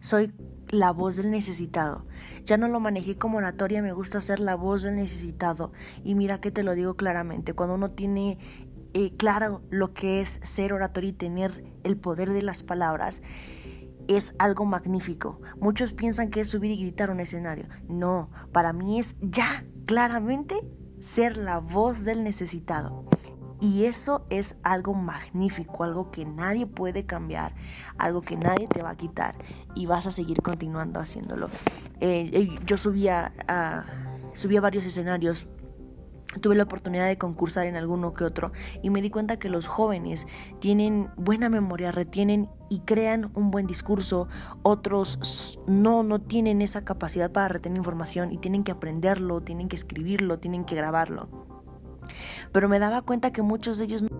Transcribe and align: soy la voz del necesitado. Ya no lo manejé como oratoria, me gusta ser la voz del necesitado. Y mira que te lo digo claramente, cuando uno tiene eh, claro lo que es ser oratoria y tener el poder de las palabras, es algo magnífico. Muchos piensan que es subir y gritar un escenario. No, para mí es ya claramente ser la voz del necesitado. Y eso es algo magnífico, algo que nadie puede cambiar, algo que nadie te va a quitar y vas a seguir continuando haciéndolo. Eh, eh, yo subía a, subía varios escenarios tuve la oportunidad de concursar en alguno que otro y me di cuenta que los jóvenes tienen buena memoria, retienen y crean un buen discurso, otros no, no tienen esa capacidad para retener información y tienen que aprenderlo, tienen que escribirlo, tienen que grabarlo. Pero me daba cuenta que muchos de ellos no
soy 0.00 0.32
la 0.70 0.90
voz 0.92 1.16
del 1.16 1.30
necesitado. 1.30 2.06
Ya 2.44 2.56
no 2.56 2.68
lo 2.68 2.80
manejé 2.80 3.16
como 3.16 3.38
oratoria, 3.38 3.82
me 3.82 3.92
gusta 3.92 4.20
ser 4.20 4.40
la 4.40 4.54
voz 4.54 4.82
del 4.82 4.96
necesitado. 4.96 5.72
Y 6.04 6.14
mira 6.14 6.40
que 6.40 6.50
te 6.50 6.62
lo 6.62 6.74
digo 6.74 6.94
claramente, 6.94 7.54
cuando 7.54 7.74
uno 7.74 7.90
tiene 7.90 8.38
eh, 8.94 9.16
claro 9.16 9.62
lo 9.70 9.92
que 9.92 10.20
es 10.20 10.40
ser 10.42 10.72
oratoria 10.72 11.10
y 11.10 11.14
tener 11.14 11.64
el 11.84 11.96
poder 11.96 12.32
de 12.32 12.42
las 12.42 12.62
palabras, 12.62 13.22
es 14.08 14.34
algo 14.38 14.64
magnífico. 14.64 15.40
Muchos 15.60 15.92
piensan 15.92 16.30
que 16.30 16.40
es 16.40 16.48
subir 16.48 16.70
y 16.70 16.80
gritar 16.80 17.10
un 17.10 17.20
escenario. 17.20 17.68
No, 17.88 18.30
para 18.52 18.72
mí 18.72 18.98
es 18.98 19.16
ya 19.20 19.64
claramente 19.86 20.56
ser 20.98 21.36
la 21.36 21.58
voz 21.58 22.04
del 22.04 22.24
necesitado. 22.24 23.04
Y 23.60 23.86
eso 23.86 24.24
es 24.30 24.56
algo 24.62 24.94
magnífico, 24.94 25.84
algo 25.84 26.10
que 26.10 26.24
nadie 26.24 26.66
puede 26.66 27.06
cambiar, 27.06 27.54
algo 27.98 28.20
que 28.20 28.36
nadie 28.36 28.68
te 28.68 28.82
va 28.82 28.90
a 28.90 28.96
quitar 28.96 29.36
y 29.74 29.86
vas 29.86 30.06
a 30.06 30.10
seguir 30.10 30.42
continuando 30.42 31.00
haciéndolo. 31.00 31.48
Eh, 32.00 32.30
eh, 32.32 32.48
yo 32.64 32.76
subía 32.76 33.32
a, 33.48 33.84
subía 34.34 34.60
varios 34.60 34.84
escenarios 34.84 35.48
tuve 36.40 36.54
la 36.54 36.64
oportunidad 36.64 37.08
de 37.08 37.16
concursar 37.18 37.66
en 37.66 37.76
alguno 37.76 38.12
que 38.12 38.24
otro 38.24 38.52
y 38.82 38.90
me 38.90 39.00
di 39.00 39.10
cuenta 39.10 39.38
que 39.38 39.48
los 39.48 39.66
jóvenes 39.66 40.26
tienen 40.60 41.08
buena 41.16 41.48
memoria, 41.48 41.90
retienen 41.90 42.48
y 42.68 42.80
crean 42.80 43.30
un 43.34 43.50
buen 43.50 43.66
discurso, 43.66 44.28
otros 44.62 45.58
no, 45.66 46.02
no 46.02 46.20
tienen 46.20 46.60
esa 46.60 46.84
capacidad 46.84 47.32
para 47.32 47.48
retener 47.48 47.78
información 47.78 48.32
y 48.32 48.38
tienen 48.38 48.62
que 48.62 48.72
aprenderlo, 48.72 49.40
tienen 49.40 49.68
que 49.68 49.76
escribirlo, 49.76 50.38
tienen 50.38 50.64
que 50.64 50.76
grabarlo. 50.76 51.57
Pero 52.52 52.68
me 52.68 52.78
daba 52.78 53.02
cuenta 53.02 53.32
que 53.32 53.42
muchos 53.42 53.78
de 53.78 53.84
ellos 53.84 54.02
no 54.02 54.17